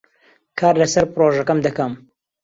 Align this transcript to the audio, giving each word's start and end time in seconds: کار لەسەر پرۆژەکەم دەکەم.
کار 0.59 0.75
لەسەر 0.81 1.03
پرۆژەکەم 1.13 1.59
دەکەم. 1.65 1.91